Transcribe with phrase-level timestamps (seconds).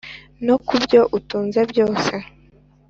[0.45, 2.13] no ku byo utunze byose.